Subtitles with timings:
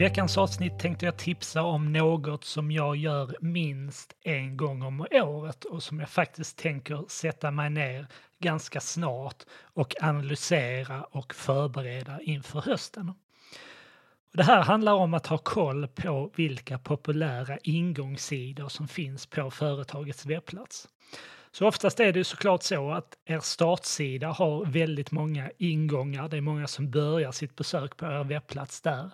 [0.00, 5.64] veckans avsnitt tänkte jag tipsa om något som jag gör minst en gång om året
[5.64, 8.06] och som jag faktiskt tänker sätta mig ner
[8.38, 13.12] ganska snart och analysera och förbereda inför hösten.
[14.32, 20.26] Det här handlar om att ha koll på vilka populära ingångssidor som finns på företagets
[20.26, 20.88] webbplats.
[21.52, 26.28] Så oftast är det såklart så att er startsida har väldigt många ingångar.
[26.28, 29.10] Det är många som börjar sitt besök på er webbplats där.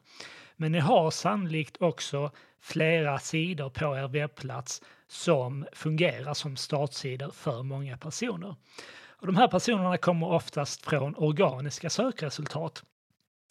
[0.56, 7.62] Men ni har sannolikt också flera sidor på er webbplats som fungerar som startsidor för
[7.62, 8.56] många personer.
[9.08, 12.84] Och de här personerna kommer oftast från organiska sökresultat.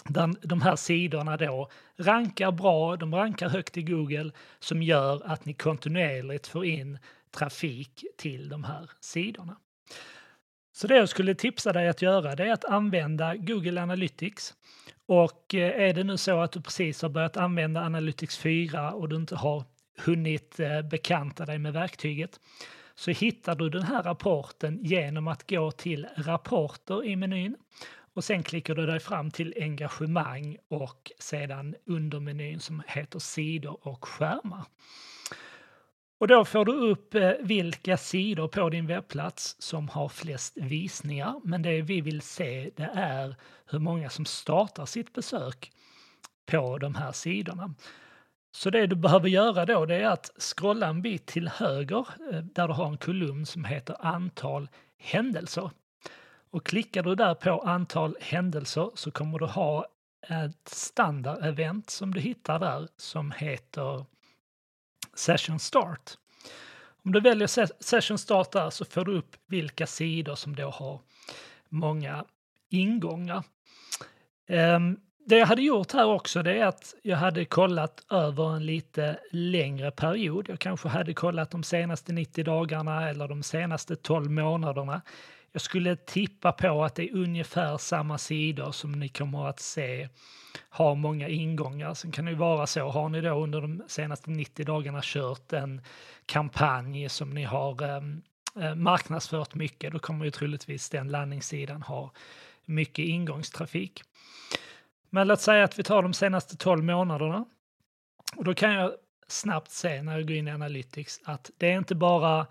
[0.10, 5.46] Där de här sidorna då rankar bra, de rankar högt i Google som gör att
[5.46, 7.00] ni kontinuerligt får in
[7.32, 9.58] trafik till de här sidorna.
[10.76, 14.54] Så det jag skulle tipsa dig att göra det är att använda Google Analytics.
[15.06, 19.10] Och eh, är det nu så att du precis har börjat använda Analytics 4 och
[19.10, 19.64] du inte har
[19.98, 22.40] hunnit eh, bekanta dig med verktyget
[22.96, 27.56] så hittar du den här rapporten genom att gå till rapporter i menyn
[28.14, 34.08] och sen klickar du dig fram till engagemang och sedan undermenyn som heter sidor och
[34.08, 34.66] skärmar.
[36.18, 41.42] Och då får du upp eh, vilka sidor på din webbplats som har flest visningar.
[41.44, 43.36] Men det vi vill se det är
[43.66, 45.72] hur många som startar sitt besök
[46.46, 47.74] på de här sidorna.
[48.56, 52.40] Så det du behöver göra då det är att scrolla en bit till höger eh,
[52.40, 55.72] där du har en kolumn som heter antal händelser.
[56.52, 59.86] Och klickar du där på antal händelser så kommer du ha
[60.30, 64.06] ett standardevent som du hittar där som heter
[65.16, 66.12] Session Start.
[67.06, 67.48] Om du väljer
[67.84, 71.00] Session Start där så får du upp vilka sidor som då har
[71.70, 72.26] många
[72.70, 73.44] ingångar.
[74.48, 78.66] Ehm, det jag hade gjort här också det är att jag hade kollat över en
[78.66, 80.50] lite längre period.
[80.50, 85.02] Jag kanske hade kollat de senaste 90 dagarna eller de senaste 12 månaderna.
[85.56, 90.10] Jag skulle tippa på att det är ungefär samma sidor som ni kommer att se
[90.70, 91.94] har många ingångar.
[91.94, 95.54] Sen kan det ju vara så, har ni då under de senaste 90 dagarna kört
[95.54, 95.82] en
[96.26, 98.22] kampanj som ni har ehm,
[98.60, 102.12] eh, marknadsfört mycket, då kommer ju troligtvis den landningssidan ha
[102.66, 104.02] mycket ingångstrafik.
[105.10, 107.46] Men låt säga att vi tar de senaste 12 månaderna.
[108.36, 108.92] Och då kan jag
[109.28, 112.48] snabbt se när jag går in i Analytics att det är inte bara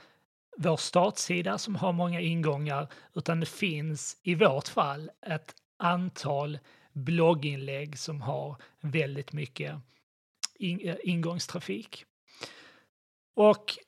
[0.57, 6.59] vår startsida som har många ingångar utan det finns i vårt fall ett antal
[6.93, 9.73] blogginlägg som har väldigt mycket
[10.61, 12.05] eh, ingångstrafik.
[13.35, 13.79] Och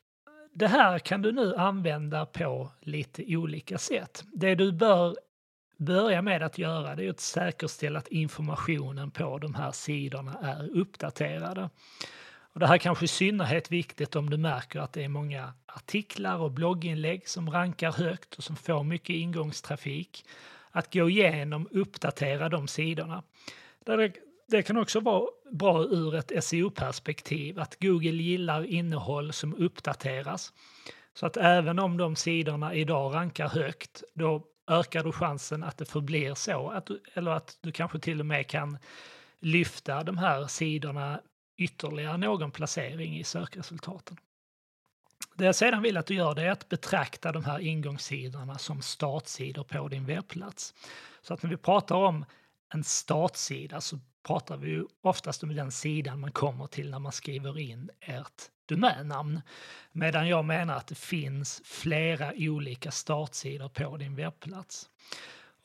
[0.53, 4.25] det här kan du nu använda på lite olika sätt.
[4.33, 5.17] Det du bör
[5.77, 10.77] börja med att göra det är att säkerställa att informationen på de här sidorna är
[10.77, 11.71] uppdaterade.
[12.57, 16.39] Och det här kanske i synnerhet viktigt om du märker att det är många artiklar
[16.39, 20.25] och blogginlägg som rankar högt och som får mycket ingångstrafik.
[20.71, 23.23] Att gå igenom, uppdatera de sidorna.
[24.49, 30.53] Det kan också vara bra ur ett SEO-perspektiv att Google gillar innehåll som uppdateras.
[31.15, 35.85] Så att även om de sidorna idag rankar högt, då ökar du chansen att det
[35.85, 36.69] förblir så.
[36.69, 38.79] Att du, eller att du kanske till och med kan
[39.41, 41.21] lyfta de här sidorna
[41.57, 44.17] ytterligare någon placering i sökresultaten.
[45.35, 48.83] Det jag sedan vill att du gör det är att betrakta de här ingångssidorna som
[48.83, 50.75] startsidor på din webbplats.
[51.23, 52.25] Så att när vi pratar om
[52.75, 57.13] en startsida så pratar vi ju oftast om den sidan man kommer till när man
[57.13, 59.41] skriver in ert domännamn.
[59.93, 64.89] Medan jag menar att det finns flera olika startsidor på din webbplats.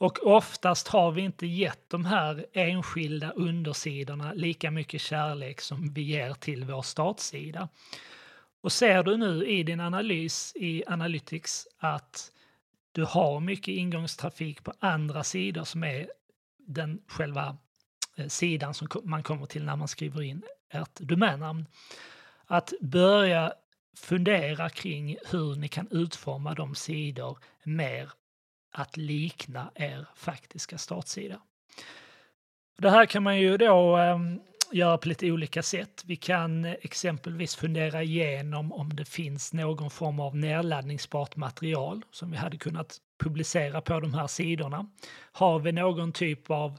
[0.02, 6.02] Och oftast har vi inte gett de här enskilda undersidorna lika mycket kärlek som vi
[6.02, 7.70] ger till vår startsida.
[8.62, 12.32] Och ser du nu i din analys i Analytics att
[12.92, 16.08] du har mycket ingångstrafik på andra sidor som är
[16.58, 17.58] den själva
[18.18, 21.66] eh, sidan som man kommer till när man skriver in ert domännamn.
[22.46, 23.54] Att börja
[23.98, 28.10] fundera kring hur ni kan utforma de sidor mer
[28.72, 31.42] att likna er faktiska startsida.
[32.78, 34.20] Det här kan man ju då eh,
[34.72, 36.04] göra på lite olika sätt.
[36.06, 42.38] Vi kan exempelvis fundera igenom om det finns någon form av nedladdningsbart material som vi
[42.38, 44.90] hade kunnat publicera på de här sidorna.
[45.32, 46.78] Har vi någon typ av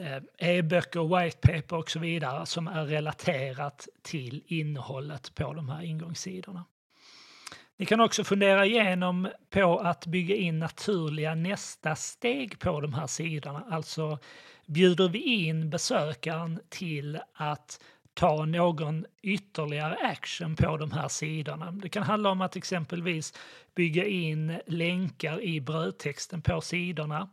[0.00, 5.82] eh, e-böcker, white paper och så vidare som är relaterat till innehållet på de här
[5.82, 6.64] ingångssidorna.
[7.76, 13.06] Ni kan också fundera igenom på att bygga in naturliga nästa steg på de här
[13.06, 13.64] sidorna.
[13.70, 14.18] Alltså
[14.66, 17.80] bjuder vi in besökaren till att
[18.14, 21.70] ta någon ytterligare action på de här sidorna.
[21.70, 23.34] Det kan handla om att exempelvis
[23.74, 27.30] bygga in länkar i brödtexten på sidorna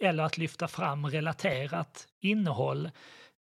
[0.00, 2.90] eller att lyfta fram relaterat innehåll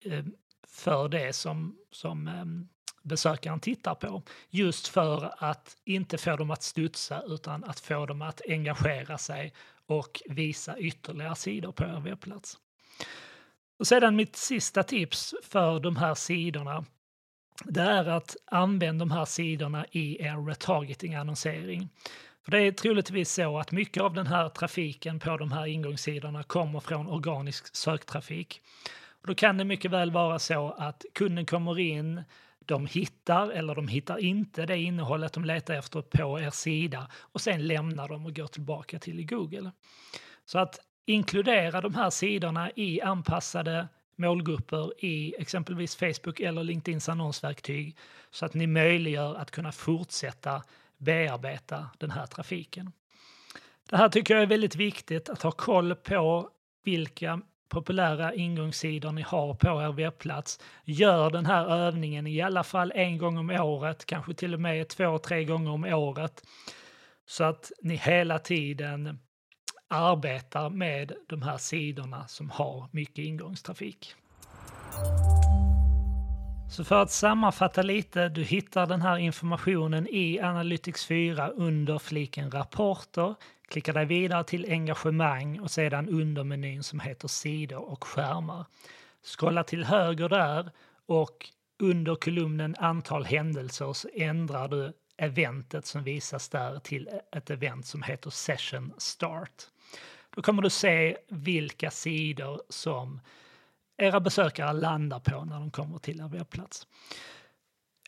[0.05, 0.25] eh,
[0.67, 2.67] för det som, som ehm,
[3.03, 4.23] besökaren tittar på.
[4.49, 9.53] Just för att inte få dem att studsa utan att få dem att engagera sig
[9.85, 12.57] och visa ytterligare sidor på er webbplats.
[13.79, 16.85] Och sedan mitt sista tips för de här sidorna
[17.65, 21.89] det är att använda de här sidorna i er retargeting-annonsering.
[22.43, 26.43] För det är troligtvis så att mycket av den här trafiken på de här ingångssidorna
[26.43, 28.61] kommer från organisk söktrafik.
[29.21, 32.23] Och då kan det mycket väl vara så att kunden kommer in,
[32.67, 37.41] de hittar eller de hittar inte det innehållet de letar efter på er sida och
[37.41, 39.71] sen lämnar de och går tillbaka till Google.
[40.45, 47.97] Så att inkludera de här sidorna i anpassade målgrupper i exempelvis Facebook eller LinkedIns annonsverktyg
[48.31, 50.63] så att ni möjliggör att kunna fortsätta
[50.97, 52.91] bearbeta den här trafiken.
[53.89, 56.49] Det här tycker jag är väldigt viktigt att ha koll på
[56.83, 57.41] vilka
[57.73, 60.59] populära ingångssidor ni har på er webbplats.
[60.85, 64.87] Gör den här övningen i alla fall en gång om året, kanske till och med
[64.87, 66.43] två, tre gånger om året.
[67.25, 69.19] Så att ni hela tiden
[69.87, 74.15] arbetar med de här sidorna som har mycket ingångstrafik.
[76.73, 82.51] Så för att sammanfatta lite, du hittar den här informationen i Analytics 4 under fliken
[82.51, 83.35] rapporter.
[83.67, 88.65] Klicka dig vidare till engagemang och sedan under menyn som heter sidor och skärmar.
[89.21, 90.71] Skrolla till höger där
[91.05, 91.49] och
[91.79, 98.03] under kolumnen antal händelser så ändrar du eventet som visas där till ett event som
[98.03, 99.63] heter Session Start.
[100.35, 103.19] Då kommer du se vilka sidor som
[103.97, 106.87] era besökare landar på när de kommer till er webbplats.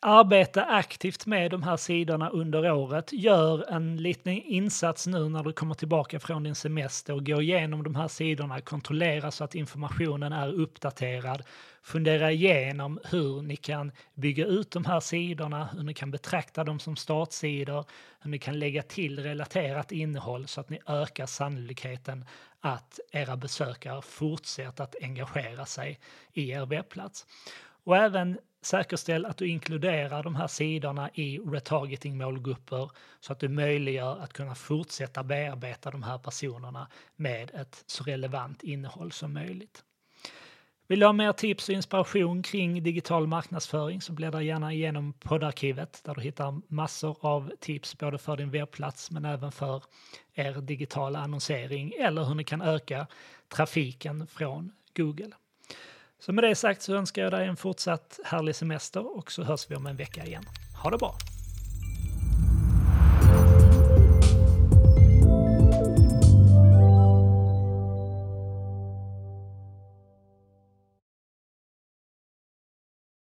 [0.08, 3.14] Arbeta aktivt med de här sidorna under året.
[3.14, 7.14] Gör en liten insats nu när du kommer tillbaka från din semester.
[7.14, 11.44] och Gå igenom de här sidorna, kontrollera så att informationen är uppdaterad.
[11.82, 16.80] Fundera igenom hur ni kan bygga ut de här sidorna, hur ni kan betrakta dem
[16.80, 17.86] som startsidor,
[18.20, 22.26] hur ni kan lägga till relaterat innehåll så att ni ökar sannolikheten
[22.62, 26.00] att era besökare fortsätter att engagera sig
[26.34, 27.26] i er webbplats.
[27.86, 34.18] Och även säkerställ att du inkluderar de här sidorna i retargeting-målgrupper så att du möjliggör
[34.20, 39.84] att kunna fortsätta bearbeta de här personerna med ett så relevant innehåll som möjligt.
[40.88, 46.02] Vill du ha mer tips och inspiration kring digital marknadsföring så bläddra gärna igenom poddarkivet
[46.04, 49.84] där du hittar massor av tips både för din webbplats men även för
[50.34, 53.08] er digitala annonsering eller hur ni kan öka
[53.50, 55.32] trafiken från Google.
[56.20, 59.72] Så med det sagt så önskar jag dig en fortsatt härlig semester och så hörs
[59.72, 60.44] vi om en vecka igen.
[60.84, 61.16] Ha det bra!